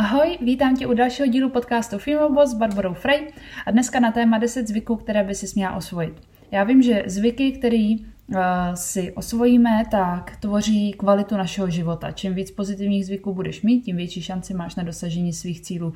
[0.00, 3.32] Ahoj, vítám tě u dalšího dílu podcastu Female Boss s Barbarou Frey
[3.66, 6.14] a dneska na téma 10 zvyků, které by si směla osvojit.
[6.50, 8.36] Já vím, že zvyky, které uh,
[8.74, 12.10] si osvojíme, tak tvoří kvalitu našeho života.
[12.10, 15.92] Čím víc pozitivních zvyků budeš mít, tím větší šanci máš na dosažení svých cílů.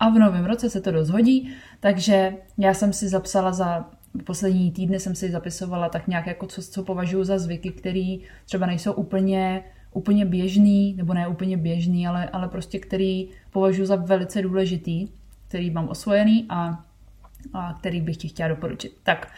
[0.00, 3.90] A v novém roce se to dost hodí, takže já jsem si zapsala za
[4.24, 8.66] poslední týdny jsem si zapisovala tak nějak jako co, co považuji za zvyky, které třeba
[8.66, 14.42] nejsou úplně úplně běžný, nebo ne úplně běžný, ale, ale prostě který považuji za velice
[14.42, 15.08] důležitý,
[15.48, 16.84] který mám osvojený a,
[17.52, 18.92] a který bych ti chtěla doporučit.
[19.02, 19.32] Tak,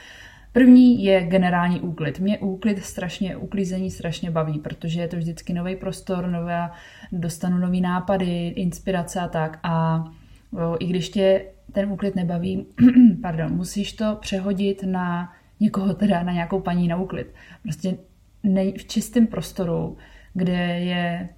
[0.55, 2.21] První je generální úklid.
[2.21, 6.71] Mě úklid strašně, uklízení strašně baví, protože je to vždycky nový prostor, nové,
[7.13, 9.59] dostanu nový nápady, inspirace a tak.
[9.63, 10.05] A
[10.53, 12.67] o, i když tě ten úklid nebaví,
[13.23, 17.27] pardon, musíš to přehodit na někoho teda, na nějakou paní na úklid.
[17.63, 17.97] Prostě
[18.43, 19.97] nej, v čistém prostoru
[20.35, 21.29] kde je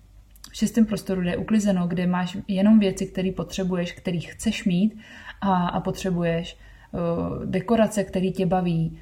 [0.51, 4.99] v čistém prostoru, kde je uklizeno, kde máš jenom věci, které potřebuješ, které chceš mít
[5.41, 6.59] a, a potřebuješ,
[6.93, 8.99] uh, dekorace, které tě baví.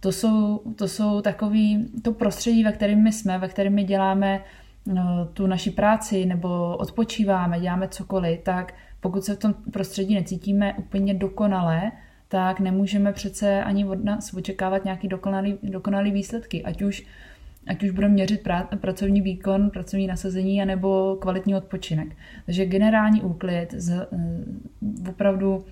[0.00, 4.44] To jsou, to jsou takový, to prostředí, ve kterém my jsme, ve kterém my děláme
[4.84, 5.00] uh,
[5.32, 11.14] tu naši práci nebo odpočíváme, děláme cokoliv, tak pokud se v tom prostředí necítíme úplně
[11.14, 11.92] dokonale,
[12.28, 16.64] tak nemůžeme přece ani od nás očekávat nějaký dokonalý, dokonalý výsledky.
[16.64, 17.06] Ať už
[17.68, 22.08] ať už budeme měřit pra, pracovní výkon, pracovní nasazení, anebo kvalitní odpočinek.
[22.46, 24.06] Takže generální úklid, z, eh,
[25.10, 25.64] opravdu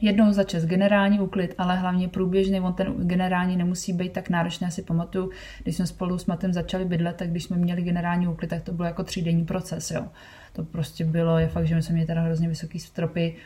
[0.00, 4.64] jednou za čas generální úklid, ale hlavně průběžný, on ten generální nemusí být tak náročný.
[4.64, 5.30] Já si pamatuju,
[5.62, 8.72] když jsme spolu s Matem začali bydlet, tak když jsme měli generální úklid, tak to
[8.72, 9.90] bylo jako třídenní proces.
[9.90, 10.06] Jo.
[10.52, 13.36] To prostě bylo, je fakt, že my jsme měli teda hrozně vysoký stropy,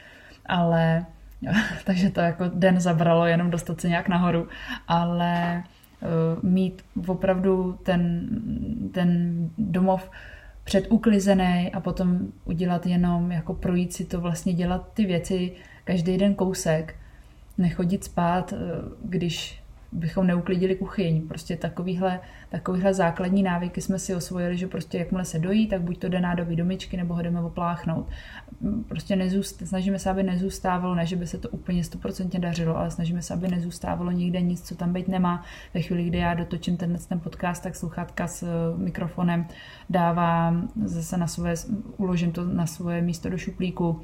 [0.46, 1.06] ale
[1.84, 4.48] takže to jako den zabralo jenom dostat se nějak nahoru,
[4.88, 5.62] ale
[6.42, 8.28] mít opravdu ten,
[8.92, 10.10] ten domov
[10.64, 15.52] předuklizený a potom udělat jenom, jako projít si to, vlastně dělat ty věci
[15.84, 16.94] každý den kousek,
[17.58, 18.56] nechodit spát, eh,
[19.04, 19.62] když
[19.92, 21.28] bychom neuklidili kuchyň.
[21.28, 25.98] Prostě takovýhle, takovýhle základní návyky jsme si osvojili, že prostě jakmile se dojí, tak buď
[25.98, 28.08] to jde nádobí domičky, nebo ho jdeme opláchnout.
[28.89, 32.90] Prostě nezůst, snažíme se, aby nezůstávalo, ne, že by se to úplně stoprocentně dařilo, ale
[32.90, 35.45] snažíme se, aby nezůstávalo nikde nic, co tam být nemá.
[35.74, 38.46] Ve chvíli, kdy já dotočím ten, ten podcast, tak sluchátka s eh,
[38.78, 39.46] mikrofonem
[39.90, 41.55] dávám zase na svoje,
[41.96, 44.01] uložím to na svoje místo do šuplíku,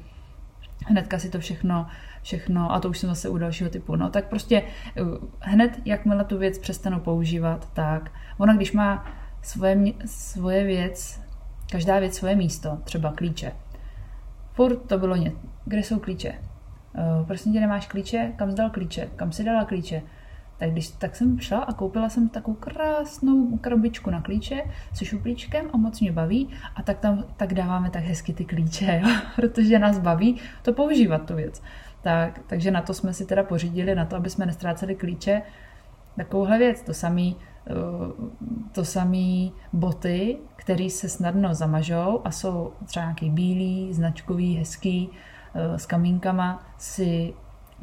[0.85, 1.87] hnedka si to všechno
[2.21, 5.01] všechno, a to už jsem zase u dalšího typu, no tak prostě eh,
[5.39, 9.05] hned, jakmile tu věc přestanu používat, tak ona, když má
[9.41, 11.21] svoje, svoje věc,
[11.71, 13.51] každá věc svoje místo, třeba klíče.
[14.53, 15.37] Furt to bylo něco.
[15.65, 16.33] Kde jsou klíče?
[17.27, 18.31] Prosím tě, nemáš klíče?
[18.35, 19.07] Kam zdal klíče?
[19.15, 20.01] Kam si dala klíče?
[20.59, 24.63] Tak, když, tak jsem šla a koupila jsem takovou krásnou krabičku na klíče
[24.93, 29.01] se šuplíčkem a moc mě baví a tak tam tak dáváme tak hezky ty klíče,
[29.03, 29.09] jo?
[29.35, 31.61] protože nás baví to používat tu věc.
[32.01, 35.41] Tak, takže na to jsme si teda pořídili, na to, aby jsme nestráceli klíče,
[36.17, 36.81] takovouhle věc.
[36.81, 37.35] To samý,
[37.67, 37.71] eh,
[38.71, 45.09] to samý boty, které se snadno zamažou a jsou třeba nějaký bílý, značkový, hezký,
[45.55, 47.33] eh, s kamínkama, si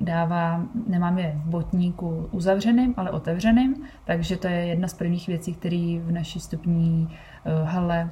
[0.01, 5.55] dávám, nemám je v botníku uzavřeným, ale otevřeným, takže to je jedna z prvních věcí,
[5.55, 7.09] které v naší stupní
[7.45, 8.11] eh, hale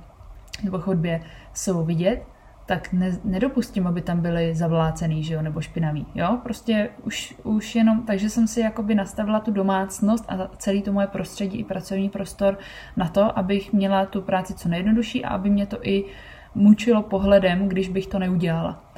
[0.65, 1.21] nebo chodbě
[1.53, 2.23] jsou vidět
[2.67, 7.75] tak ne, nedopustím, aby tam byly zavlácený, že jo, nebo špinavý, jo, prostě už, už
[7.75, 12.09] jenom, takže jsem si jakoby nastavila tu domácnost a celý to moje prostředí i pracovní
[12.09, 12.59] prostor
[12.97, 16.05] na to, abych měla tu práci co nejjednodušší a aby mě to i
[16.55, 18.92] mučilo pohledem, když bych to neudělala.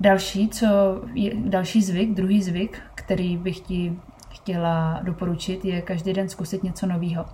[0.00, 0.66] Další, co
[1.14, 3.98] je, další zvyk, druhý zvyk, který bych ti
[4.30, 7.24] chtěla doporučit, je každý den zkusit něco nového.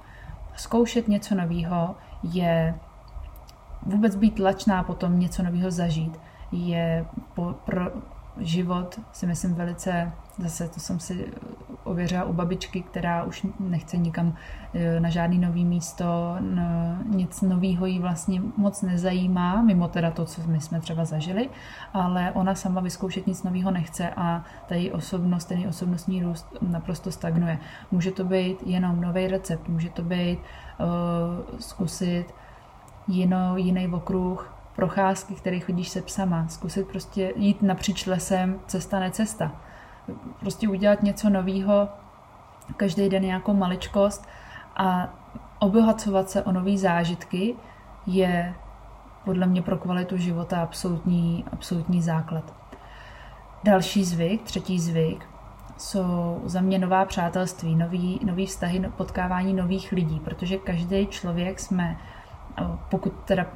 [0.57, 2.75] Zkoušet něco nového je
[3.83, 6.19] vůbec být tlačná potom něco nového zažít
[6.53, 7.91] je po, pro
[8.39, 11.33] život si myslím velice, zase to jsem si
[11.85, 14.35] ověřila u babičky, která už nechce nikam
[14.75, 16.37] e, na žádný nový místo,
[17.05, 21.49] nic nového jí vlastně moc nezajímá, mimo teda to, co my jsme třeba zažili,
[21.93, 26.47] ale ona sama vyzkoušet nic nového nechce a ta její osobnost, ten její osobnostní růst
[26.61, 27.59] naprosto stagnuje.
[27.91, 30.87] Může to být jenom nový recept, může to být uh,
[31.59, 32.25] zkusit
[33.09, 39.53] jinou, jiný okruh, procházky, který chodíš se psama, zkusit prostě jít napříč lesem, cesta necesta.
[40.41, 41.89] Prostě udělat něco nového,
[42.77, 44.29] každý den nějakou maličkost
[44.77, 45.09] a
[45.59, 47.55] obohacovat se o nové zážitky
[48.07, 48.55] je
[49.25, 52.55] podle mě pro kvalitu života absolutní, absolutní základ.
[53.65, 55.27] Další zvyk, třetí zvyk,
[55.77, 61.99] jsou za mě nová přátelství, nový, nový vztahy, potkávání nových lidí, protože každý člověk jsme
[62.91, 63.47] pokud teda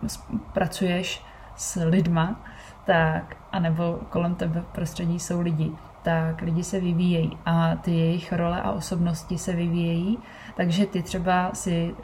[0.53, 1.25] pracuješ
[1.57, 2.41] s lidma,
[2.85, 5.73] tak, anebo kolem tebe v prostředí jsou lidi,
[6.07, 10.19] tak lidi se vyvíjejí a ty jejich role a osobnosti se vyvíjejí,
[10.57, 11.95] takže ty třeba si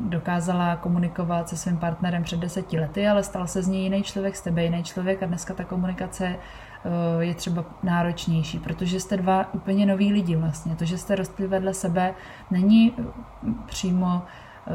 [0.00, 4.36] dokázala komunikovat se svým partnerem před deseti lety, ale stal se z něj jiný člověk,
[4.36, 9.54] z tebe jiný člověk a dneska ta komunikace eh, je třeba náročnější, protože jste dva
[9.54, 10.76] úplně noví lidi vlastně.
[10.76, 12.14] To, že jste rostli vedle sebe,
[12.50, 12.94] není
[13.66, 14.22] přímo,
[14.66, 14.72] eh,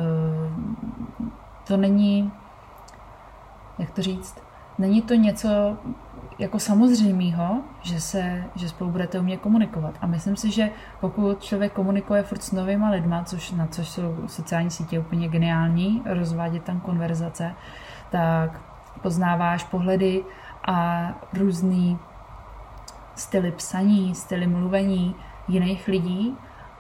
[1.68, 2.32] to není,
[3.80, 4.36] jak to říct,
[4.78, 5.78] není to něco
[6.40, 9.98] jako samozřejmého, že, se, že spolu budete umět komunikovat.
[10.02, 14.16] A myslím si, že pokud člověk komunikuje furt s novýma lidma, což, na což jsou
[14.28, 17.54] sociální sítě úplně geniální, rozvádět tam konverzace,
[18.12, 18.62] tak
[19.02, 20.24] poznáváš pohledy
[20.68, 22.00] a různý
[23.16, 25.16] styly psaní, styly mluvení
[25.48, 26.38] jiných lidí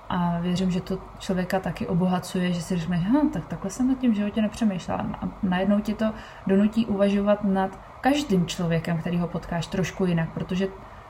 [0.10, 3.98] a věřím, že to člověka taky obohacuje, že si řekne, hm, tak takhle jsem nad
[3.98, 5.06] tím životě nepřemýšlela.
[5.22, 6.06] A najednou ti to
[6.48, 10.68] donutí uvažovat nad každým člověkem, který ho potkáš trošku jinak, protože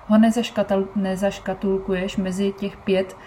[0.07, 0.17] ho
[0.95, 3.17] nezaškatulkuješ mezi těch pět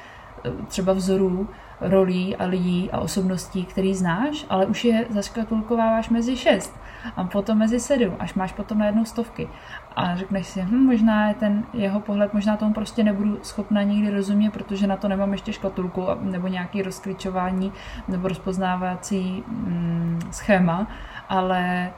[0.44, 1.48] eh, třeba vzorů,
[1.80, 6.80] rolí a lidí a osobností, který znáš, ale už je zaškatulkováváš mezi šest
[7.16, 9.48] a potom mezi sedm, až máš potom na jednou stovky.
[9.96, 14.10] A řekneš si, hm, možná je ten jeho pohled, možná tomu prostě nebudu schopna nikdy
[14.10, 17.72] rozumět, protože na to nemám ještě škatulku nebo nějaký rozklíčování
[18.08, 20.86] nebo rozpoznávací mm, schéma,
[21.28, 21.92] ale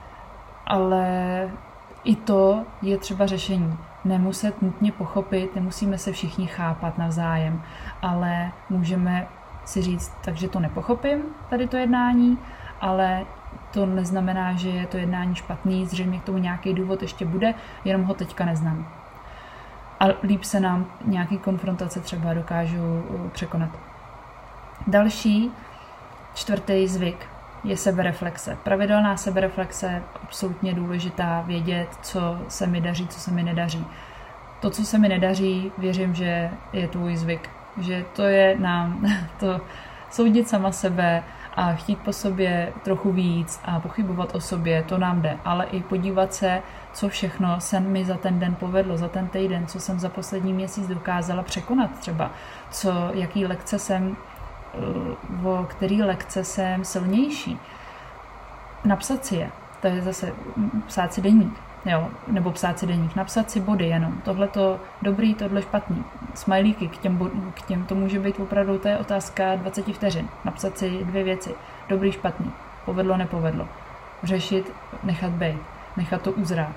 [0.70, 1.48] ale
[2.04, 3.78] i to je třeba řešení.
[4.04, 7.62] Nemuset nutně pochopit, nemusíme se všichni chápat navzájem,
[8.02, 9.26] ale můžeme
[9.64, 12.38] si říct, takže to nepochopím, tady to jednání,
[12.80, 13.24] ale
[13.72, 18.02] to neznamená, že je to jednání špatný, zřejmě k tomu nějaký důvod ještě bude, jenom
[18.02, 18.88] ho teďka neznám.
[20.00, 23.70] A líp se nám nějaký konfrontace třeba dokážou uh, překonat.
[24.86, 25.52] Další,
[26.34, 27.26] čtvrtý zvyk,
[27.64, 28.58] je sebereflexe.
[28.62, 33.86] Pravidelná sebereflexe je absolutně důležitá vědět, co se mi daří, co se mi nedaří.
[34.60, 37.50] To, co se mi nedaří, věřím, že je tvůj zvyk.
[37.80, 39.06] Že to je nám
[39.40, 39.60] to
[40.10, 41.22] soudit sama sebe
[41.54, 45.36] a chtít po sobě trochu víc a pochybovat o sobě, to nám jde.
[45.44, 46.62] Ale i podívat se,
[46.92, 50.52] co všechno se mi za ten den povedlo, za ten týden, co jsem za poslední
[50.52, 52.30] měsíc dokázala překonat třeba,
[52.70, 54.16] co, jaký lekce jsem
[55.44, 57.58] o který lekce jsem silnější.
[58.84, 59.50] Napsat si je,
[59.80, 60.32] to je zase
[60.86, 65.34] psát si deník, jo, nebo psát si deník, napsat si body jenom, tohle to dobrý,
[65.34, 69.86] tohle špatný, smajlíky k těm, k těm, to může být opravdu, to je otázka 20
[69.86, 71.54] vteřin, napsat si dvě věci,
[71.88, 72.52] dobrý, špatný,
[72.84, 73.68] povedlo, nepovedlo,
[74.22, 75.58] řešit, nechat být,
[75.96, 76.74] nechat to uzrát,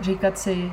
[0.00, 0.72] říkat si,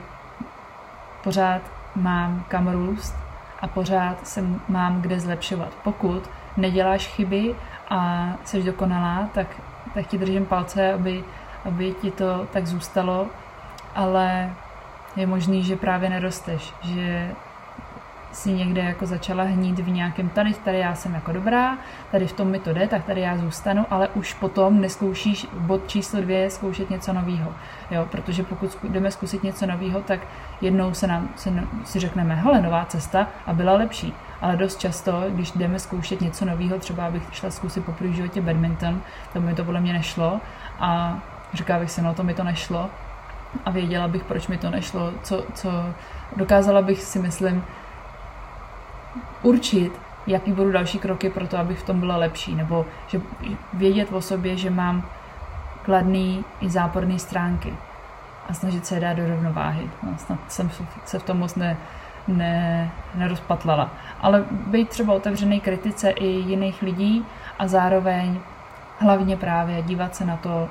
[1.24, 1.62] pořád
[1.96, 3.16] mám kam růst,
[3.62, 5.70] a pořád se mám kde zlepšovat.
[5.84, 7.56] Pokud neděláš chyby
[7.90, 9.48] a jsi dokonalá, tak,
[9.94, 11.24] tak ti držím palce, aby,
[11.66, 13.28] aby ti to tak zůstalo,
[13.96, 14.54] ale
[15.16, 17.32] je možný, že právě nerosteš, že
[18.32, 21.78] si někde jako začala hnít v nějakém tady, tady já jsem jako dobrá,
[22.12, 25.88] tady v tom mi to jde, tak tady já zůstanu, ale už potom neskoušíš bod
[25.88, 27.54] číslo dvě zkoušet něco nového.
[27.92, 30.20] Jo, protože pokud jdeme zkusit něco nového, tak
[30.62, 31.54] jednou se nám se,
[31.84, 34.14] si řekneme, hele, nová cesta a byla lepší.
[34.42, 38.42] Ale dost často, když jdeme zkoušet něco nového, třeba abych šla zkusit po v životě
[38.42, 39.02] badminton,
[39.34, 40.40] tak mi to podle mě nešlo
[40.80, 41.20] a
[41.54, 42.90] říká bych si, no to mi to nešlo
[43.66, 45.70] a věděla bych, proč mi to nešlo, co, co
[46.36, 47.64] dokázala bych si myslím
[49.42, 49.92] určit,
[50.28, 53.22] jaký budou další kroky pro to, abych v tom byla lepší, nebo že
[53.74, 55.06] vědět o sobě, že mám
[55.84, 57.74] kladný i záporné stránky
[58.50, 59.90] a snažit se je dát do rovnováhy.
[60.04, 60.70] No, snad jsem
[61.06, 61.78] se v tom moc ne,
[62.28, 63.90] ne, nerozpatlala.
[64.22, 67.26] Ale být třeba otevřený kritice i jiných lidí
[67.60, 68.40] a zároveň
[69.00, 70.70] hlavně právě dívat se na to,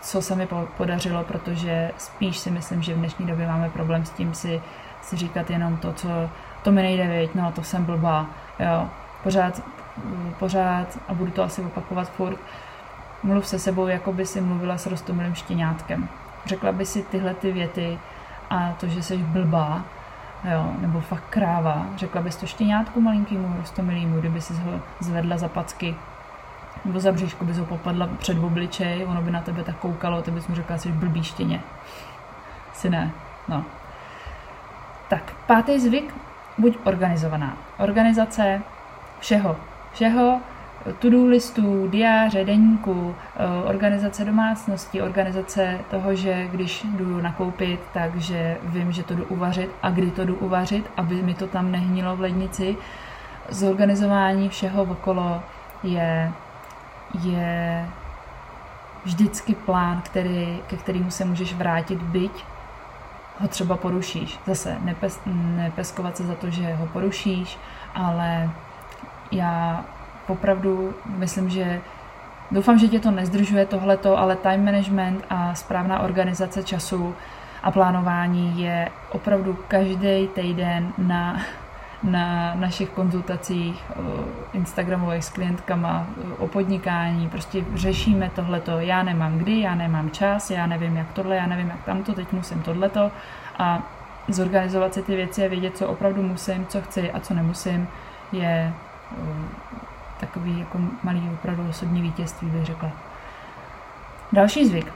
[0.00, 4.10] co se mi podařilo, protože spíš si myslím, že v dnešní době máme problém s
[4.10, 4.62] tím si,
[5.02, 6.30] si říkat jenom to, co
[6.68, 8.26] to mi nejde, věď, no to jsem blbá,
[8.60, 8.88] jo,
[9.22, 9.62] pořád,
[10.38, 12.38] pořád a budu to asi opakovat furt,
[13.22, 16.08] mluv se sebou, jako by si mluvila s rostomilým štěňátkem.
[16.46, 17.98] Řekla by si tyhle ty věty
[18.50, 19.82] a to, že jsi blbá,
[20.52, 25.48] jo, nebo fakt kráva, řekla bys to štěňátku malinkýmu rostomilýmu, kdyby si ho zvedla za
[25.48, 25.94] packy
[26.84, 30.30] nebo za bříšku bys ho popadla před obličej, ono by na tebe tak koukalo, ty
[30.30, 31.60] bys mu řekla, jsi blbý štěně.
[32.72, 33.10] Si ne,
[33.48, 33.64] no.
[35.08, 36.27] Tak, pátý zvyk,
[36.58, 37.56] buď organizovaná.
[37.78, 38.62] Organizace
[39.20, 39.56] všeho.
[39.92, 40.40] Všeho,
[40.98, 48.92] to-do listů, diáře, deníku, eh, organizace domácnosti, organizace toho, že když jdu nakoupit, takže vím,
[48.92, 52.20] že to jdu uvařit a kdy to jdu uvařit, aby mi to tam nehnilo v
[52.20, 52.76] lednici.
[53.48, 55.42] Zorganizování všeho okolo
[55.82, 56.32] je,
[57.22, 57.86] je
[59.04, 62.44] vždycky plán, který, ke kterému se můžeš vrátit, byť
[63.40, 64.38] ho třeba porušíš.
[64.46, 65.20] Zase nepes,
[65.56, 67.58] nepeskovat se za to, že ho porušíš,
[67.94, 68.50] ale
[69.32, 69.84] já
[70.28, 71.80] opravdu myslím, že
[72.50, 77.14] doufám, že tě to nezdržuje tohleto, ale time management a správná organizace času
[77.62, 81.40] a plánování je opravdu každý týden na,
[82.02, 83.84] na našich konzultacích
[84.52, 86.06] Instagramových s klientkama
[86.38, 87.28] o podnikání.
[87.28, 88.80] Prostě řešíme tohleto.
[88.80, 92.32] Já nemám kdy, já nemám čas, já nevím jak tohle, já nevím jak tamto, teď
[92.32, 93.10] musím tohleto
[93.58, 93.82] a
[94.28, 97.88] zorganizovat si ty věci a vědět, co opravdu musím, co chci a co nemusím,
[98.32, 98.72] je
[100.20, 102.90] takový jako malý opravdu osobní vítězství, bych řekla.
[104.32, 104.92] Další zvyk.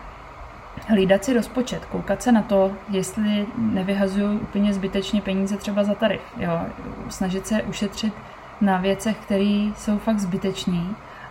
[0.89, 6.21] Hlídat si rozpočet, koukat se na to, jestli nevyhazuju úplně zbytečně peníze třeba za tarif.
[6.37, 6.61] Jo?
[7.09, 8.15] Snažit se ušetřit
[8.61, 10.83] na věcech, které jsou fakt zbytečné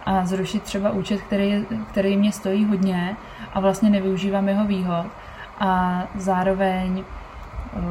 [0.06, 3.16] a zrušit třeba účet, který, který mě stojí hodně
[3.54, 5.06] a vlastně nevyužívám jeho výhod
[5.60, 7.84] a zároveň uh,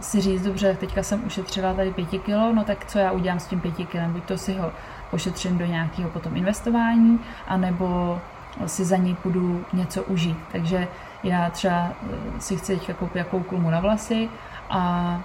[0.00, 3.46] si říct, dobře, teďka jsem ušetřila tady pěti kilo, no tak co já udělám s
[3.46, 4.12] tím pěti kilem?
[4.12, 4.72] Buď to si ho
[5.10, 8.20] pošetřím do nějakého potom investování, anebo
[8.66, 10.38] si za něj půjdu něco užít.
[10.52, 10.88] Takže
[11.22, 14.28] já třeba eh, si chci teďka koupit jakou klumu na vlasy
[14.70, 15.20] a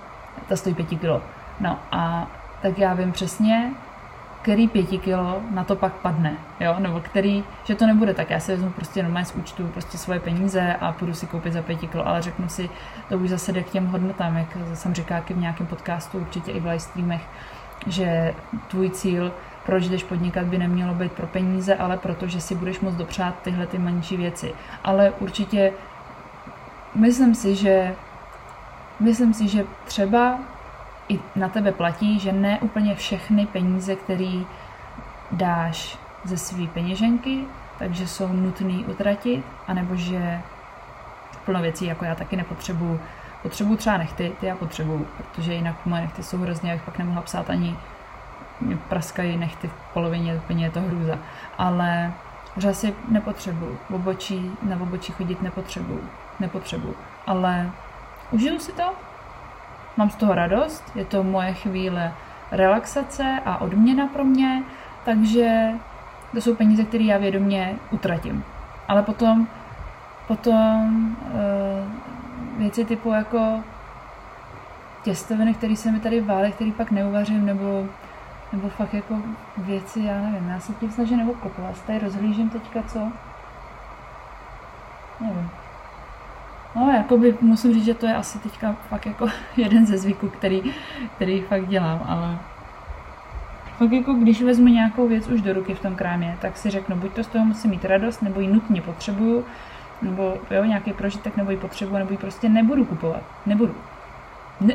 [0.47, 1.21] ta stojí pěti kilo.
[1.59, 2.27] No a
[2.61, 3.73] tak já vím přesně,
[4.41, 8.39] který pěti kilo na to pak padne, jo, nebo který, že to nebude tak, já
[8.39, 11.87] si vezmu prostě normálně z účtu prostě svoje peníze a půjdu si koupit za pěti
[11.87, 12.69] kilo, ale řeknu si,
[13.09, 16.59] to už zase jde k těm hodnotám, jak jsem říkala v nějakém podcastu, určitě i
[16.59, 17.21] v live streamech,
[17.87, 18.33] že
[18.67, 19.31] tvůj cíl
[19.65, 23.41] proč jdeš podnikat, by nemělo být pro peníze, ale proto, že si budeš moct dopřát
[23.41, 24.53] tyhle ty menší věci.
[24.83, 25.73] Ale určitě
[26.95, 27.95] myslím si, že
[28.99, 30.39] myslím si, že třeba
[31.09, 34.41] i na tebe platí, že ne úplně všechny peníze, které
[35.31, 37.45] dáš ze své peněženky,
[37.79, 40.41] takže jsou nutný utratit, anebo že
[41.45, 42.99] plno věcí, jako já taky nepotřebuju.
[43.41, 47.21] Potřebuju třeba nechty, ty já potřebuju, protože jinak moje nechty jsou hrozně, abych pak nemohla
[47.21, 47.75] psát ani
[48.89, 51.19] praskají nechty v polovině, úplně je to hrůza.
[51.57, 52.13] Ale
[52.57, 56.03] řasy nepotřebuju, obočí, na obočí chodit nepotřebuju,
[56.39, 56.95] nepotřebuju.
[57.27, 57.71] Ale
[58.31, 58.83] užiju si to,
[59.97, 62.13] mám z toho radost, je to moje chvíle
[62.51, 64.63] relaxace a odměna pro mě,
[65.05, 65.71] takže
[66.31, 68.43] to jsou peníze, které já vědomě utratím.
[68.87, 69.47] Ale potom,
[70.27, 73.63] potom uh, věci typu jako
[75.03, 77.85] těstoviny, které se mi tady vály, který pak neuvařím, nebo
[78.53, 79.15] nebo fakt jako
[79.57, 81.73] věci, já nevím, já se tím snažím nebo kopla.
[81.87, 82.99] Tady rozhlížím teďka, co?
[85.19, 85.49] Nevím.
[86.75, 89.27] No, jakoby musím říct, že to je asi teďka fakt jako
[89.57, 90.73] jeden ze zvyků, který,
[91.15, 92.37] který fakt dělám, ale
[93.77, 96.95] fakt jako když vezmu nějakou věc už do ruky v tom krámě, tak si řeknu,
[96.95, 99.45] buď to z toho musím mít radost, nebo ji nutně potřebuju,
[100.01, 103.23] nebo jo, nějaký prožitek, nebo ji potřebuju, nebo ji prostě nebudu kupovat.
[103.45, 103.75] Nebudu.
[104.61, 104.73] Ne,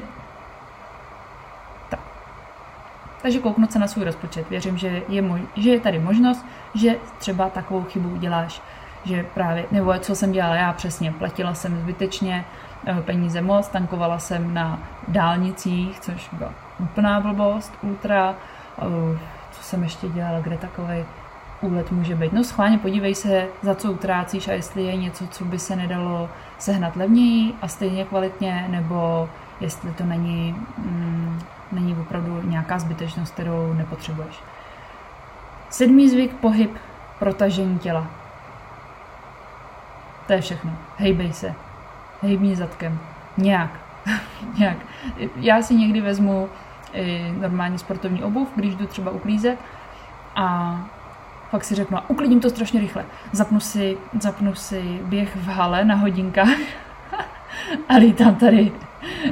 [3.25, 4.51] takže kouknout se na svůj rozpočet.
[4.51, 8.63] Věřím, že je, mož- že je tady možnost, že třeba takovou chybu uděláš,
[9.05, 12.45] že právě, nebo co jsem dělala já přesně, platila jsem zbytečně
[12.87, 18.35] eh, peníze moc, tankovala jsem na dálnicích, což byla úplná blbost, ultra,
[18.79, 19.19] eh,
[19.53, 21.05] co jsem ještě dělala, kde takový
[21.61, 22.33] úlet může být.
[22.33, 26.29] No schválně podívej se, za co utrácíš a jestli je něco, co by se nedalo
[26.59, 29.29] sehnat levněji a stejně kvalitně, nebo
[29.61, 31.41] jestli to není mm,
[31.73, 34.41] není opravdu nějaká zbytečnost, kterou nepotřebuješ.
[35.71, 36.77] Sedmý zvyk, pohyb,
[37.19, 38.07] protažení těla.
[40.27, 40.73] To je všechno.
[40.97, 41.55] Hejbej se.
[42.23, 42.99] Hejbni zadkem.
[43.37, 43.71] Nějak.
[44.59, 44.77] Nějak.
[45.37, 46.49] Já si někdy vezmu
[46.93, 49.59] i normální sportovní obuv, když jdu třeba uklízet
[50.37, 50.79] a
[51.51, 53.05] pak si řeknu, a uklidím to strašně rychle.
[53.33, 56.59] Zapnu si, zapnu si běh v hale na hodinkách
[57.89, 58.73] a lítám tady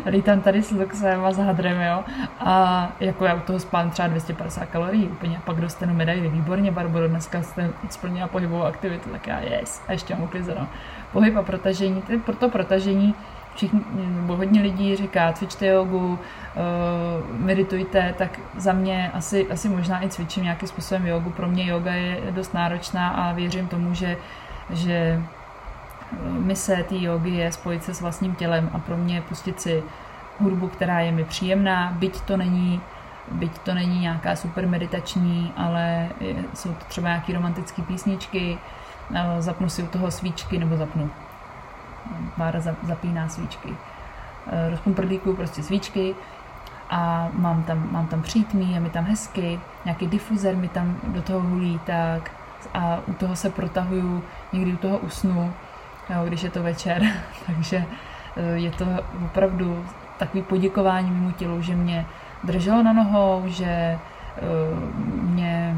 [0.07, 2.05] lítám tady s luxem a s hadrem, jo.
[2.41, 5.41] A jako já u toho spám třeba 250 kalorií úplně.
[5.45, 6.29] Pak dostanu medaili.
[6.29, 9.83] Výborně, Barbaro, dneska jste splnila pohybovou aktivitu, tak já yes.
[9.89, 10.69] A ještě mám uklizeno.
[11.13, 13.15] Pohyb a protažení, pro to protažení
[13.55, 16.19] všichni, nebo hodně lidí říká, cvičte jogu, uh,
[17.39, 21.31] meditujte, tak za mě asi, asi možná i cvičím nějakým způsobem jogu.
[21.31, 24.17] Pro mě yoga je dost náročná a věřím tomu, že,
[24.71, 25.23] že
[26.39, 29.83] mise té jogy je spojit se s vlastním tělem a pro mě pustit si
[30.41, 32.81] hudbu, která je mi příjemná, byť to není
[33.31, 36.09] byť to není nějaká super meditační, ale
[36.55, 38.59] jsou to třeba nějaké romantické písničky,
[39.39, 41.11] zapnu si u toho svíčky, nebo zapnu.
[42.37, 43.77] Bára zapíná svíčky.
[44.71, 46.15] Rozpnu prdlíku prostě svíčky
[46.91, 51.23] a mám tam, mám tam přítmí, je mi tam hezky, nějaký difuzer mi tam do
[51.23, 52.31] toho hulí, tak
[52.75, 55.53] a u toho se protahuju někdy u toho usnu,
[56.17, 57.03] jo, když je to večer,
[57.47, 57.85] takže
[58.37, 58.87] eh, je to
[59.25, 59.87] opravdu
[60.19, 62.07] takový poděkování mému tělu, že mě
[62.45, 63.99] drželo na nohou, že eh,
[65.23, 65.77] mě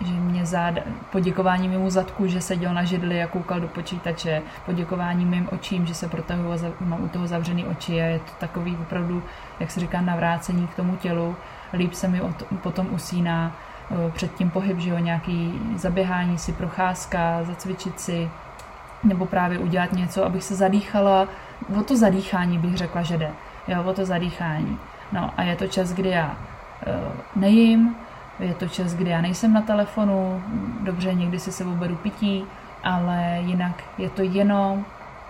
[0.00, 5.24] že mě záda, poděkování mému zadku, že seděl na židli a koukal do počítače, poděkování
[5.24, 9.22] mým očím, že se protahují, mám u toho zavřený oči a je to takový opravdu,
[9.60, 11.36] jak se říká, navrácení k tomu tělu.
[11.72, 12.20] Líp se mi
[12.62, 13.52] potom usíná
[13.90, 18.30] eh, před tím pohyb, že jo, nějaký zaběhání si, procházka, zacvičit si,
[19.04, 21.28] nebo právě udělat něco, abych se zadýchala.
[21.80, 23.30] O to zadýchání bych řekla, že jde.
[23.68, 24.78] Jo, o to zadýchání.
[25.12, 27.96] No a je to čas, kdy já uh, nejím,
[28.40, 30.42] je to čas, kdy já nejsem na telefonu,
[30.80, 32.44] dobře, někdy si sebou beru pití,
[32.84, 34.84] ale jinak je to jenom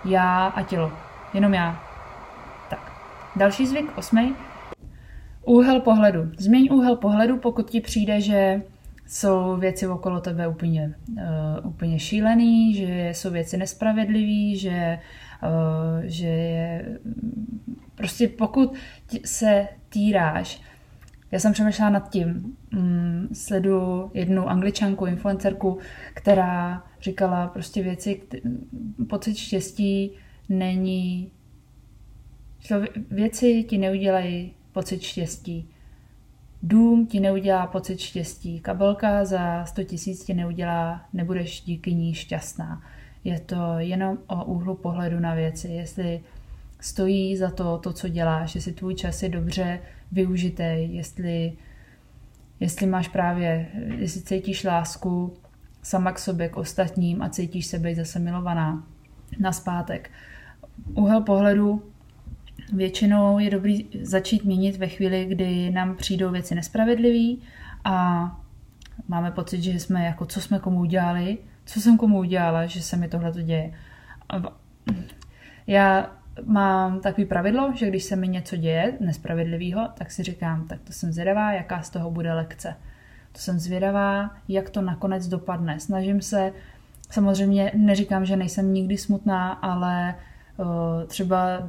[0.05, 0.93] já a tělo.
[1.35, 1.81] Jenom já.
[2.71, 2.93] Tak.
[3.37, 4.35] Další zvyk, osmý.
[5.45, 6.31] Úhel pohledu.
[6.39, 8.63] Změň úhel pohledu, pokud ti přijde, že
[9.09, 14.99] jsou věci okolo tebe úplně, uh, úplně šílený, že jsou věci nespravedlivé, že,
[15.43, 16.99] uh, že je...
[17.95, 18.75] Prostě pokud
[19.25, 20.61] se týráš
[21.33, 22.57] já jsem přemýšlela nad tím.
[22.71, 25.79] Mm, sledu jednu angličanku, influencerku,
[26.15, 28.23] která říkala prostě věci,
[29.09, 30.11] pocit štěstí
[30.49, 31.31] není...
[33.11, 35.71] Věci ti neudělají pocit štěstí.
[36.63, 38.61] Dům ti neudělá pocit štěstí.
[38.61, 42.83] Kabelka za 100 tisíc ti neudělá, nebudeš díky ní šťastná.
[43.25, 45.69] Je to jenom o úhlu pohledu na věci.
[45.69, 46.21] Jestli
[46.81, 49.81] stojí za to, to, co děláš, jestli tvůj čas je dobře
[50.13, 51.53] využitý, jestli,
[52.61, 55.35] jestli máš právě, jestli cítíš lásku
[55.83, 58.87] sama k sobě, k ostatním a cítíš se být zase milovaná
[59.39, 60.11] na zpátek.
[60.95, 61.93] Úhel pohledu
[62.73, 67.41] většinou je dobrý začít měnit ve chvíli, kdy nám přijdou věci nespravedlivé
[67.85, 68.41] a
[69.09, 72.97] máme pocit, že jsme jako, co jsme komu udělali, co jsem komu udělala, že se
[72.97, 73.73] mi tohle děje.
[75.67, 80.81] Já mám takový pravidlo, že když se mi něco děje nespravedlivého, tak si říkám, tak
[80.81, 82.77] to jsem zvědavá, jaká z toho bude lekce.
[83.33, 85.81] To jsem zvědavá, jak to nakonec dopadne.
[85.81, 86.53] Snažím se,
[87.11, 90.15] samozřejmě neříkám, že nejsem nikdy smutná, ale
[91.07, 91.69] třeba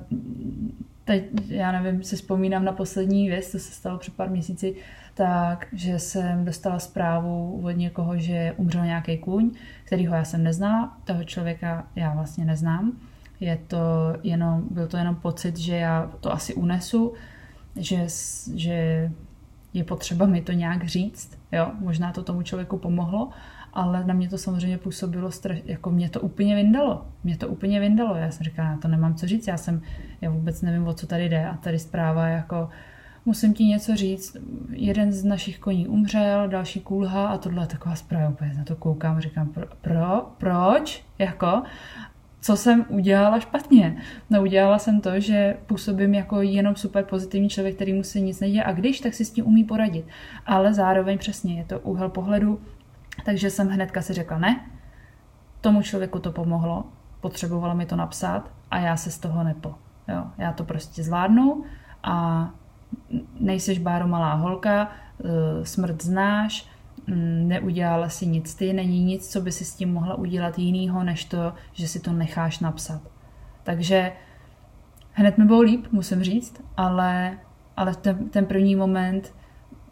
[1.06, 4.76] teď, já nevím, si vzpomínám na poslední věc, to se stalo před pár měsíci,
[5.14, 9.52] tak, že jsem dostala zprávu od někoho, že umřel nějaký kůň,
[9.84, 12.92] kterýho já jsem neznala, toho člověka já vlastně neznám.
[13.40, 13.78] Je to
[14.24, 17.14] jenom, byl to jenom pocit, že já to asi unesu,
[17.76, 18.08] že,
[18.56, 19.12] že
[19.74, 23.30] je potřeba mi to nějak říct, jo, možná to tomu člověku pomohlo,
[23.74, 27.80] ale na mě to samozřejmě působilo straš, jako mě to úplně vyndalo, mě to úplně
[27.80, 29.82] vyndalo, já jsem říkala, já to nemám co říct, já jsem,
[30.22, 31.48] já vůbec nevím, o co tady jde.
[31.48, 32.70] A tady zpráva jako,
[33.26, 34.38] musím ti něco říct,
[34.70, 38.76] jeden z našich koní umřel, další kulha a tohle je taková zpráva, úplně na to
[38.76, 41.64] koukám, říkám, pro, pro proč, jako,
[42.42, 43.98] co jsem udělala špatně.
[44.30, 48.40] No udělala jsem to, že působím jako jenom super pozitivní člověk, který mu se nic
[48.40, 50.06] neděje a když, tak si s tím umí poradit.
[50.46, 52.62] Ale zároveň přesně je to úhel pohledu,
[53.26, 54.70] takže jsem hnedka si řekla ne,
[55.62, 56.86] tomu člověku to pomohlo,
[57.22, 59.76] potřebovalo mi to napsat a já se z toho nepo.
[60.08, 61.64] Jo, já to prostě zvládnu
[62.04, 62.50] a
[63.40, 64.92] nejseš báro malá holka,
[65.24, 66.70] eh, smrt znáš,
[67.10, 71.04] Mm, neudělala si nic ty, není nic, co by si s tím mohla udělat jinýho,
[71.04, 73.02] než to, že si to necháš napsat.
[73.64, 74.12] Takže
[75.12, 77.38] hned mi bylo líp, musím říct, ale,
[77.78, 79.36] ale ten, ten první moment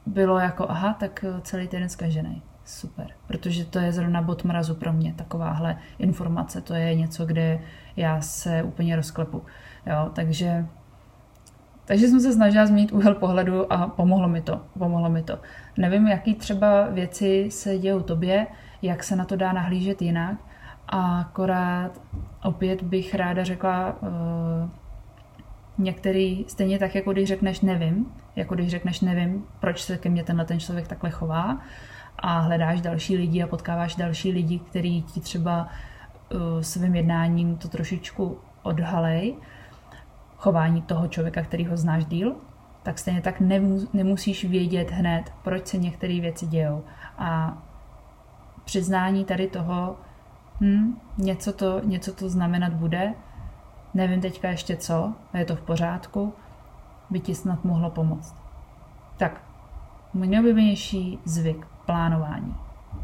[0.05, 2.41] bylo jako, aha, tak celý týden zkažený.
[2.67, 7.59] Super, protože to je zrovna bod mrazu pro mě, takováhle informace, to je něco, kde
[7.95, 9.43] já se úplně rozklepu.
[9.85, 10.65] Jo, takže
[11.85, 14.61] takže jsem se snažila změnit úhel pohledu a pomohlo mi to.
[14.79, 15.39] Pomohlo mi to.
[15.77, 18.47] Nevím, jaký třeba věci se dějou tobě,
[18.81, 20.37] jak se na to dá nahlížet jinak.
[20.87, 22.01] A akorát
[22.43, 24.69] opět bych ráda řekla uh,
[25.77, 30.23] některý, stejně tak, jako když řekneš nevím, jako když řekneš nevím, proč se ke mně
[30.23, 31.57] tenhle ten člověk takhle chová
[32.17, 35.67] a hledáš další lidi a potkáváš další lidi, kteří ti třeba
[36.33, 39.35] uh, svým jednáním to trošičku odhalej,
[40.37, 42.35] chování toho člověka, který ho znáš díl,
[42.83, 43.39] tak stejně tak
[43.93, 46.83] nemusíš vědět hned, proč se některé věci dějou.
[47.17, 47.57] A
[48.65, 49.95] přiznání tady toho,
[50.61, 53.13] hm, něco, to, něco to znamenat bude,
[53.93, 56.33] nevím teďka ještě co, je to v pořádku,
[57.09, 58.35] by ti snad mohlo pomoct.
[59.17, 59.41] Tak,
[60.13, 62.55] můj nejoblíbenější zvyk, plánování.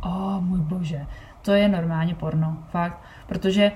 [0.02, 1.06] O, oh, můj bože,
[1.41, 3.72] to je normálně porno, fakt, protože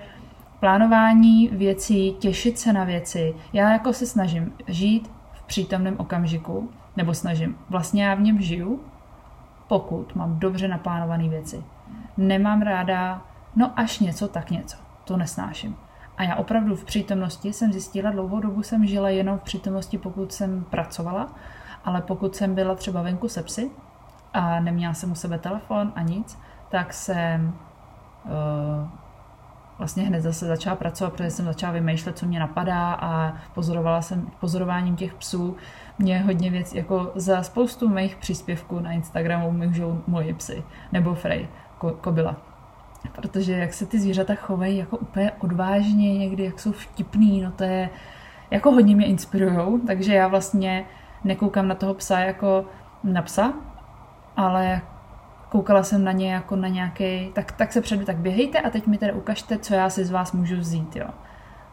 [0.59, 3.35] plánování věcí, těšit se na věci.
[3.53, 8.79] Já jako se snažím žít v přítomném okamžiku, nebo snažím, vlastně já v něm žiju,
[9.67, 11.63] pokud mám dobře naplánované věci.
[12.17, 13.21] Nemám ráda
[13.55, 14.77] no až něco, tak něco.
[15.03, 15.75] To nesnáším.
[16.17, 20.33] A já opravdu v přítomnosti jsem zjistila, dlouhou dobu jsem žila jenom v přítomnosti, pokud
[20.33, 21.33] jsem pracovala,
[21.85, 23.71] ale pokud jsem byla třeba venku se psy
[24.33, 27.55] a neměla jsem u sebe telefon a nic, tak jsem
[28.25, 28.87] uh,
[29.77, 34.27] vlastně hned zase začala pracovat, protože jsem začala vymýšlet, co mě napadá a pozorovala jsem
[34.39, 35.55] pozorováním těch psů.
[35.99, 41.47] Mě hodně věc, jako za spoustu mých příspěvků na Instagramu můžou moje psy, nebo Frey,
[41.77, 42.35] ko, kobila.
[43.15, 47.63] Protože jak se ty zvířata chovají jako úplně odvážně, někdy jak jsou vtipný, no to
[47.63, 47.89] je,
[48.51, 50.85] jako hodně mě inspirujou, takže já vlastně
[51.23, 52.65] nekoukám na toho psa jako
[53.03, 53.53] na psa,
[54.37, 54.81] ale
[55.49, 58.87] koukala jsem na ně jako na nějaký, tak, tak se předu, tak běhejte a teď
[58.87, 61.07] mi teda ukažte, co já si z vás můžu vzít, jo.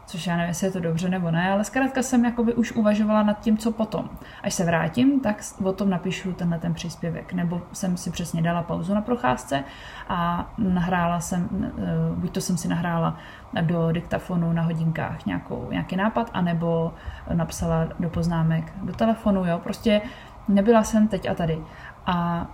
[0.06, 3.22] Což já nevím, jestli je to dobře nebo ne, ale zkrátka jsem jakoby už uvažovala
[3.22, 4.10] nad tím, co potom.
[4.42, 7.32] Až se vrátím, tak o tom napíšu tenhle ten příspěvek.
[7.32, 9.64] Nebo jsem si přesně dala pauzu na procházce
[10.08, 11.48] a nahrála jsem,
[11.78, 11.82] eh,
[12.14, 13.18] buď to jsem si nahrála
[13.60, 16.94] do diktafonu na hodinkách nějakou, nějaký nápad, anebo
[17.32, 19.58] napsala do poznámek do telefonu, jo.
[19.58, 20.00] Prostě
[20.48, 21.58] nebyla jsem teď a tady.
[22.06, 22.46] A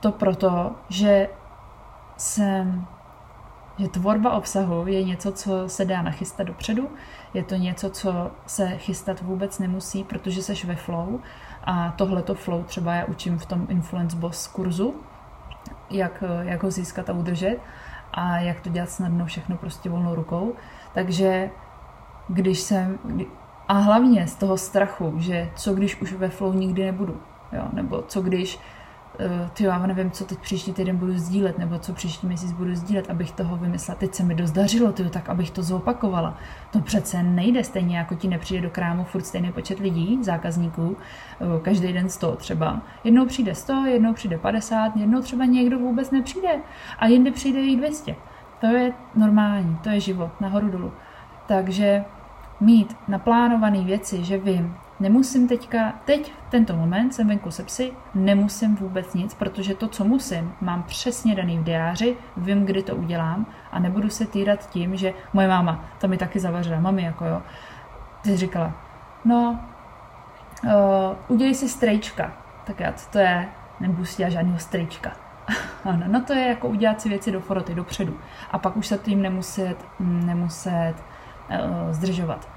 [0.00, 1.28] to proto, že
[2.16, 2.86] jsem
[3.78, 6.88] že tvorba obsahu je něco, co se dá nachystat dopředu,
[7.34, 11.20] je to něco, co se chystat vůbec nemusí, protože seš ve flow
[11.64, 14.94] a tohleto flow třeba já učím v tom Influence Boss kurzu,
[15.90, 17.58] jak, jak ho získat a udržet
[18.12, 20.54] a jak to dělat snadno všechno prostě volnou rukou.
[20.94, 21.50] Takže
[22.28, 22.98] když jsem,
[23.68, 27.20] a hlavně z toho strachu, že co když už ve flow nikdy nebudu,
[27.52, 27.62] jo?
[27.72, 28.60] nebo co když
[29.18, 32.74] Eh, ty já nevím, co teď příští týden budu sdílet, nebo co příští měsíc budu
[32.74, 33.98] sdílet, abych toho vymyslela.
[33.98, 36.36] Teď se mi dost dařilo, tyjo, tak abych to zopakovala.
[36.72, 40.96] To přece nejde stejně, jako ti nepřijde do krámu furt stejný počet lidí, zákazníků,
[41.40, 42.80] eh, každý den 100 třeba.
[43.04, 46.60] Jednou přijde 100, jednou přijde 50, jednou třeba někdo vůbec nepřijde
[46.98, 48.16] a jindy přijde i 200.
[48.60, 50.92] To je normální, to je život, nahoru dolů.
[51.46, 52.04] Takže
[52.60, 58.76] mít naplánované věci, že vím, Nemusím teďka, teď tento moment jsem venku se psy, nemusím
[58.76, 63.46] vůbec nic, protože to, co musím, mám přesně daný v diáři, vím, kdy to udělám
[63.72, 67.42] a nebudu se týrat tím, že moje máma, to mi taky zavařila, mami jako jo,
[68.22, 68.72] ty říkala,
[69.24, 69.60] no,
[70.64, 70.70] uh,
[71.28, 72.32] udělej si strejčka,
[72.64, 73.48] tak já, co to je,
[73.80, 75.12] nebudu si dělat žádného strejčka.
[75.84, 78.18] ano, no to je jako udělat si věci do foroty, dopředu.
[78.50, 82.48] A pak už se tím nemuset, nemuset uh, zdržovat.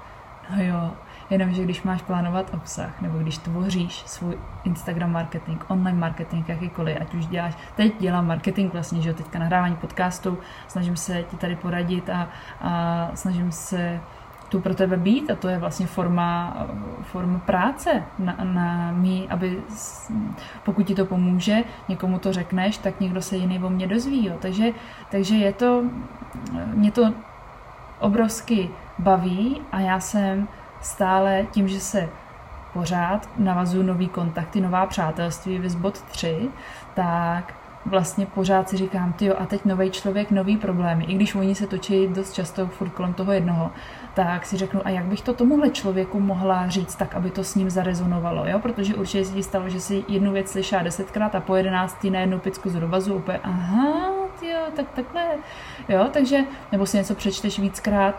[0.56, 0.90] No jo,
[1.30, 7.14] Jenomže když máš plánovat obsah, nebo když tvoříš svůj Instagram marketing, online marketing, jakýkoliv, ať
[7.14, 10.38] už děláš, teď dělám marketing vlastně, že jo, teďka nahrávání podcastu,
[10.68, 12.28] snažím se ti tady poradit a,
[12.60, 14.00] a snažím se
[14.50, 16.56] tu pro tebe být a to je vlastně forma,
[17.02, 19.62] forma práce na, na mý, aby
[20.64, 21.56] pokud ti to pomůže,
[21.88, 24.26] někomu to řekneš, tak někdo se jiný o mě dozví.
[24.26, 24.34] Jo.
[24.40, 24.70] Takže,
[25.10, 25.84] takže je to,
[26.74, 27.12] mě to
[28.00, 30.48] obrovsky baví a já jsem
[30.80, 32.08] stále tím, že se
[32.72, 36.48] pořád navazuju nový kontakty, nová přátelství, vys bod 3,
[36.94, 37.54] tak
[37.86, 41.04] vlastně pořád si říkám, ty a teď nový člověk, nový problémy.
[41.04, 43.70] I když oni se točí dost často furt kolem toho jednoho,
[44.14, 47.54] tak si řeknu, a jak bych to tomuhle člověku mohla říct tak, aby to s
[47.54, 48.58] ním zarezonovalo, jo?
[48.58, 52.20] Protože určitě se ti stalo, že si jednu věc slyšela desetkrát a po jedenáctý na
[52.20, 54.10] jednu picku z dovazu úplně, aha,
[54.42, 55.24] jo, tak takhle,
[55.88, 58.14] jo, takže, nebo si něco přečteš víckrát,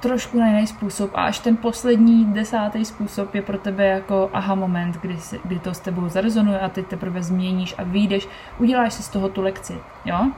[0.00, 4.54] trošku na jiný způsob a až ten poslední desátý způsob je pro tebe jako aha
[4.54, 8.92] moment, kdy, si, kdy to s tebou zarezonuje a ty teprve změníš a vyjdeš, uděláš
[8.92, 10.30] si z toho tu lekci, jo?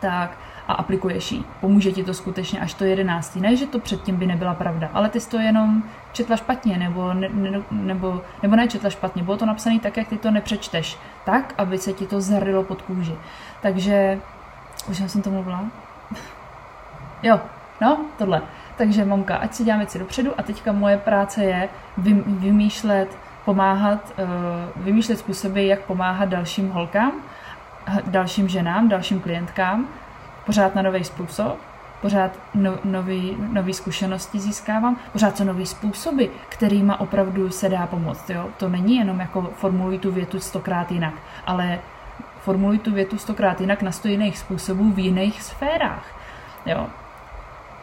[0.00, 1.44] Tak a aplikuješ ji.
[1.60, 3.40] Pomůže ti to skutečně až to jedenáctý.
[3.40, 7.14] Ne, že to předtím by nebyla pravda, ale ty jsi to jenom četla špatně, nebo,
[7.14, 9.22] ne, ne, nebo, nebo ne četla špatně.
[9.22, 10.98] Bylo to napsané tak, jak ty to nepřečteš.
[11.24, 13.16] Tak, aby se ti to zarilo pod kůži.
[13.62, 14.20] Takže,
[14.90, 15.64] už jsem to mluvila?
[17.22, 17.40] jo,
[17.80, 18.42] no, tohle.
[18.76, 21.68] Takže mamka, ať si dělám věci dopředu a teďka moje práce je
[22.26, 24.24] vymýšlet, pomáhat, eh,
[24.76, 27.12] vymýšlet způsoby, jak pomáhat dalším holkám,
[28.06, 29.88] dalším ženám, dalším klientkám,
[30.46, 31.58] pořád na nový způsob,
[32.00, 38.30] pořád no, nový, nový zkušenosti získávám, pořád co nový způsoby, kterýma opravdu se dá pomoct.
[38.30, 38.48] Jo?
[38.56, 41.14] To není jenom jako formuluj tu větu stokrát jinak,
[41.46, 41.78] ale
[42.40, 46.06] formuluj tu větu stokrát jinak na sto jiných způsobů v jiných sférách.
[46.66, 46.86] Jo?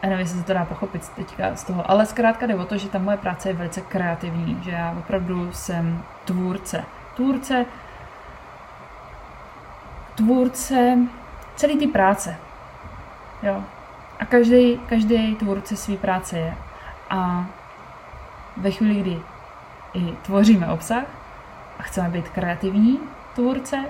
[0.02, 2.78] A nevím, jestli se to dá pochopit teďka z toho, ale zkrátka jde o to,
[2.78, 6.84] že ta moje práce je velice kreativní, že já opravdu jsem tvůrce.
[7.16, 7.66] Tvůrce,
[10.14, 10.98] tvůrce
[11.56, 12.36] celý ty práce.
[13.42, 13.62] Jo.
[14.20, 16.54] A každý, každý tvůrce své práce je.
[17.10, 17.46] A
[18.56, 19.20] ve chvíli, kdy
[19.94, 21.04] i tvoříme obsah
[21.78, 23.00] a chceme být kreativní
[23.34, 23.84] tvůrce,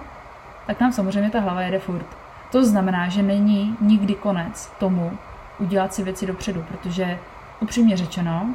[0.66, 2.06] tak nám samozřejmě ta hlava jede furt.
[2.50, 5.18] To znamená, že není nikdy konec tomu
[5.58, 7.18] udělat si věci dopředu, protože
[7.60, 8.54] upřímně řečeno,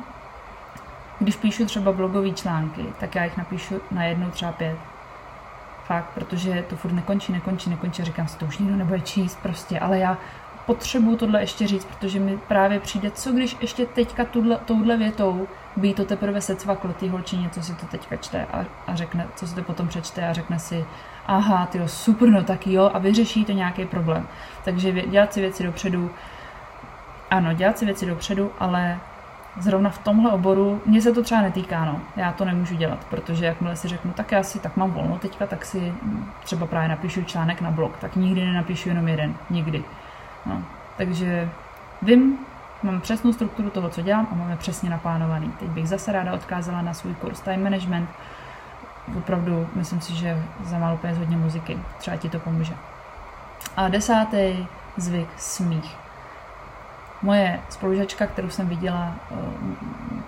[1.19, 4.77] když píšu třeba blogové články, tak já jich napíšu na jednou třeba pět.
[5.85, 8.03] Fakt, protože to furt nekončí, nekončí, nekončí.
[8.03, 10.17] Říkám si, to už nikdo nebude číst prostě, ale já
[10.65, 15.47] potřebuju tohle ještě říct, protože mi právě přijde, co když ještě teďka tuhle, touhle větou
[15.75, 19.47] by to teprve secvaklo ty holčině, co si to teďka čte a, a řekne, co
[19.47, 20.85] si to potom přečte a řekne si,
[21.25, 24.27] aha, ty super, no tak jo, a vyřeší to nějaký problém.
[24.63, 26.09] Takže dělat si věci dopředu,
[27.31, 28.99] ano, dělat si věci dopředu, ale
[29.59, 31.99] zrovna v tomhle oboru, mě se to třeba netýká, no.
[32.15, 35.47] Já to nemůžu dělat, protože jakmile si řeknu, tak já si tak mám volno teďka,
[35.47, 35.93] tak si
[36.43, 39.83] třeba právě napíšu článek na blog, tak nikdy nenapíšu jenom jeden, nikdy.
[40.45, 40.63] No.
[40.97, 41.49] Takže
[42.01, 42.37] vím,
[42.83, 45.53] mám přesnou strukturu toho, co dělám a máme přesně naplánovaný.
[45.59, 48.09] Teď bych zase ráda odkázala na svůj kurz Time Management.
[49.17, 51.79] Opravdu myslím si, že za málo peněz hodně muziky.
[51.97, 52.73] Třeba ti to pomůže.
[53.77, 56.06] A desátý zvyk smích.
[57.21, 59.35] Moje spolužačka, kterou jsem viděla eh,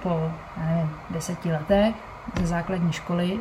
[0.03, 1.95] po nevím, deseti letech
[2.39, 3.39] ze základní školy,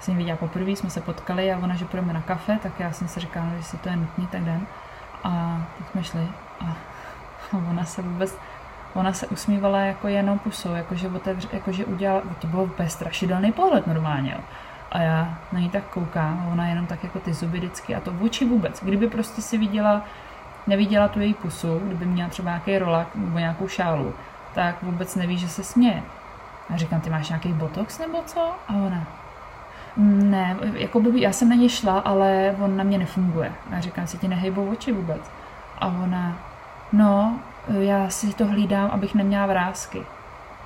[0.00, 3.08] jsem viděla poprvé, jsme se potkali a ona, že půjdeme na kafe, tak já jsem
[3.08, 4.66] si říkala, že si to je nutný, tak den.
[5.24, 6.28] A tak jsme šli
[6.60, 6.76] a
[7.70, 8.38] ona se vůbec,
[8.94, 13.86] ona se usmívala jako jenom pusou, jakože, otevř, jakože udělala, to bylo úplně strašidelný pohled
[13.86, 14.40] normálně, jo.
[14.92, 18.12] A já na ní tak koukám, ona jenom tak jako ty zuby vždycky a to
[18.12, 18.82] v oči vůbec.
[18.82, 20.04] Kdyby prostě si viděla,
[20.66, 24.14] neviděla tu její pusu, kdyby měla třeba nějaký rolak nebo nějakou šálu,
[24.54, 26.02] tak vůbec neví, že se směje.
[26.74, 28.40] A říkám, ty máš nějaký botox nebo co?
[28.68, 29.06] A ona,
[29.96, 33.52] ne, jako by, já jsem na ně šla, ale on na mě nefunguje.
[33.76, 35.30] A říkám, si ti nehejbou oči vůbec.
[35.78, 36.36] A ona,
[36.92, 40.02] no, já si to hlídám, abych neměla vrázky.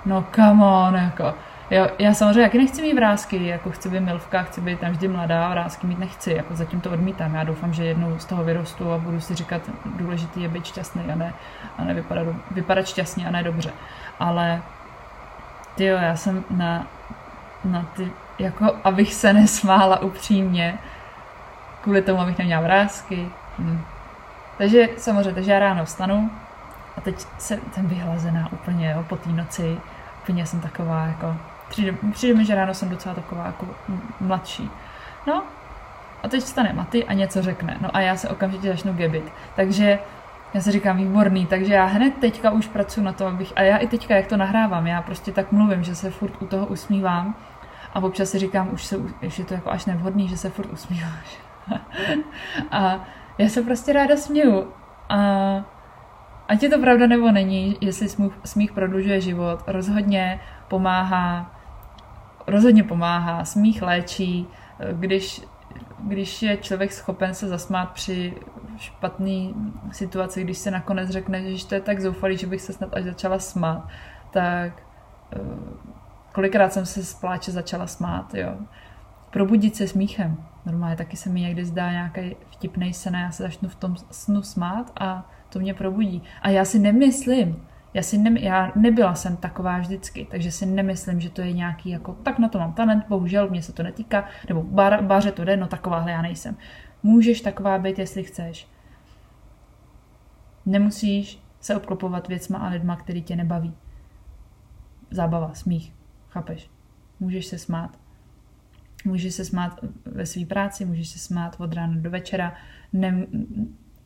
[0.07, 1.35] No come on, jako.
[1.71, 5.09] Jo, já samozřejmě jaký nechci mít vrázky, jako chci být milvka, chci být tam vždy
[5.09, 7.35] mladá, vrázky mít nechci, jako zatím to odmítám.
[7.35, 11.03] Já doufám, že jednou z toho vyrostu a budu si říkat, důležitý je být šťastný
[11.13, 11.35] a ne,
[11.79, 13.73] a ne vypadat, vypadat šťastně a ne dobře.
[14.21, 14.63] Ale
[15.75, 16.87] ty jo, já jsem na,
[17.65, 20.79] na ty, jako abych se nesmála upřímně,
[21.81, 23.29] kvůli tomu, abych neměla vrázky.
[23.59, 23.81] Hm.
[24.59, 26.31] Takže samozřejmě, takže já ráno vstanu
[26.97, 29.79] a teď jsem, jsem vyhlazená úplně jo, po té noci.
[30.23, 31.37] Úplně jsem taková jako,
[31.69, 33.67] přijde, přijde mi, že ráno jsem docela taková jako
[34.21, 34.71] mladší.
[35.27, 35.43] No
[36.23, 37.77] a teď vstane Maty a něco řekne.
[37.81, 39.33] No a já se okamžitě začnu gebit.
[39.57, 39.99] Takže
[40.55, 43.77] já si říkám, výborný, takže já hned teďka už pracuji na to, abych, a já
[43.77, 47.35] i teďka, jak to nahrávám, já prostě tak mluvím, že se furt u toho usmívám
[47.95, 50.73] a občas si říkám, už, se, už je to jako až nevhodný, že se furt
[50.73, 51.39] usmíváš.
[52.71, 53.05] a
[53.39, 54.73] já se prostě ráda směju.
[55.09, 55.19] A
[56.49, 58.09] ať je to pravda nebo není, jestli
[58.45, 61.54] smích prodlužuje život, rozhodně pomáhá,
[62.47, 64.47] rozhodně pomáhá, smích léčí,
[64.93, 65.43] když,
[66.01, 68.35] když je člověk schopen se zasmát při
[68.77, 69.49] špatné
[69.93, 73.05] situaci, když se nakonec řekne, že to je tak zoufalý, že bych se snad až
[73.05, 73.89] začala smát,
[74.31, 74.83] tak
[75.33, 75.39] eh,
[76.33, 78.55] kolikrát jsem se z pláče začala smát, jo.
[79.31, 80.45] Probudit se smíchem.
[80.67, 83.97] Normálně taky se mi někdy zdá nějaký vtipný sen a já se začnu v tom
[84.11, 86.23] snu smát a to mě probudí.
[86.43, 91.21] A já si nemyslím, já, si ne, já nebyla jsem taková vždycky, takže si nemyslím,
[91.21, 94.29] že to je nějaký jako, tak na to mám talent, bohužel mě se to netýká,
[94.49, 96.57] nebo bar, báře to jde, no takováhle já nejsem.
[97.03, 98.69] Můžeš taková být, jestli chceš.
[100.67, 103.75] Nemusíš se obklopovat věcma a lidma, který tě nebaví.
[105.11, 105.93] Zábava, smích,
[106.29, 106.71] chápeš?
[107.21, 107.99] Můžeš se smát.
[109.05, 112.55] Můžeš se smát ve své práci, můžeš se smát od rána do večera
[112.93, 113.27] ne,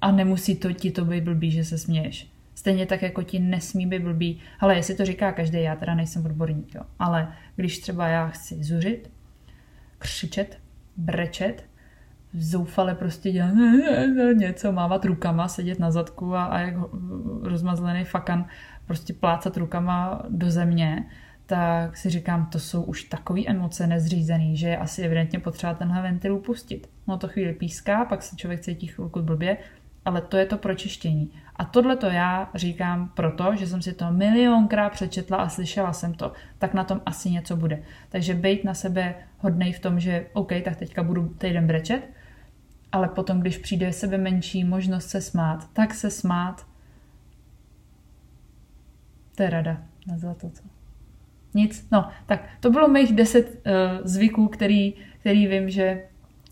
[0.00, 2.37] a nemusí to ti to být blbý, že se směješ.
[2.58, 4.40] Stejně tak, jako ti nesmí být blbý.
[4.60, 6.82] Ale jestli to říká každý, já teda nejsem odborník, jo.
[6.98, 9.10] Ale když třeba já chci zuřit,
[9.98, 10.58] křičet,
[10.96, 11.64] brečet,
[12.34, 13.54] zoufale prostě dělat
[14.36, 16.74] něco, mávat rukama, sedět na zadku a, a jak
[17.42, 18.46] rozmazlený fakan
[18.86, 21.06] prostě plácat rukama do země,
[21.46, 26.02] tak si říkám, to jsou už takové emoce nezřízený, že je asi evidentně potřeba tenhle
[26.02, 26.90] ventil upustit.
[27.06, 29.56] No to chvíli píská, pak se člověk cítí chvilku blbě,
[30.08, 31.30] ale to je to pročištění.
[31.56, 36.14] A tohle to já říkám proto, že jsem si to milionkrát přečetla a slyšela jsem
[36.14, 37.82] to, tak na tom asi něco bude.
[38.08, 42.02] Takže být na sebe hodnej v tom, že OK, tak teďka budu týden brečet,
[42.92, 46.66] ale potom, když přijde sebe menší možnost se smát, tak se smát.
[49.36, 50.62] To je rada na to, co.
[51.54, 53.72] Nic, no, tak to bylo mých deset uh,
[54.04, 56.07] zvyků, který, který vím, že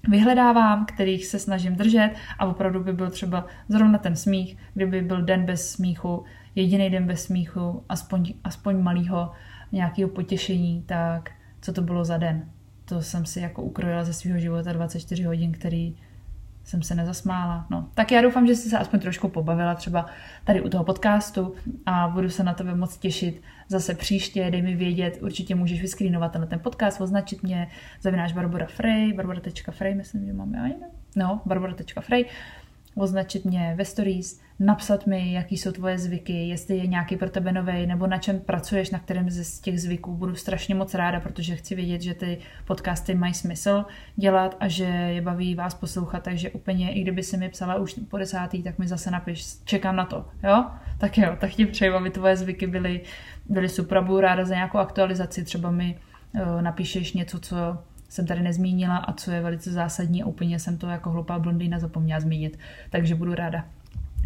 [0.09, 5.23] vyhledávám, kterých se snažím držet a opravdu by byl třeba zrovna ten smích, kdyby byl
[5.23, 9.33] den bez smíchu, jediný den bez smíchu, aspoň, aspoň malého
[9.73, 12.45] nějakého potěšení, tak co to bylo za den.
[12.85, 15.97] To jsem si jako ukrojila ze svého života 24 hodin, který
[16.66, 17.66] jsem se nezasmála.
[17.70, 20.07] No, tak já doufám, že jsi se aspoň trošku pobavila třeba
[20.44, 21.55] tady u toho podcastu
[21.87, 24.50] a budu se na tebe moc těšit zase příště.
[24.50, 27.68] Dej mi vědět, určitě můžeš vyskrínovat na ten podcast, označit mě,
[28.00, 30.74] zavináš Barbara Frey, barbara.frey, myslím, že máme, ani
[31.16, 32.24] no, barbara.frey,
[32.96, 37.52] označit mě ve stories, napsat mi, jaký jsou tvoje zvyky, jestli je nějaký pro tebe
[37.52, 40.16] nový, nebo na čem pracuješ, na kterém z těch zvyků.
[40.16, 43.85] Budu strašně moc ráda, protože chci vědět, že ty podcasty mají smysl
[44.16, 47.94] dělat a že je baví vás poslouchat, takže úplně, i kdyby si mi psala už
[48.09, 50.64] po desátý, tak mi zase napiš, čekám na to, jo?
[50.98, 53.00] Tak jo, tak ti přeju, aby tvoje zvyky byly,
[53.48, 55.98] byly super, budu ráda za nějakou aktualizaci, třeba mi
[56.35, 57.56] uh, napíšeš něco, co
[58.09, 61.79] jsem tady nezmínila a co je velice zásadní a úplně jsem to jako hloupá blondýna
[61.79, 62.59] zapomněla zmínit.
[62.90, 63.64] Takže budu ráda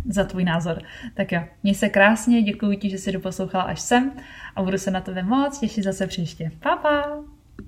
[0.09, 0.83] za tvůj názor.
[1.15, 4.13] Tak jo, měj se krásně, děkuji ti, že jsi doposlouchala až sem
[4.57, 6.51] a budu se na tebe moc těšit zase příště.
[6.61, 7.30] Pa, pa!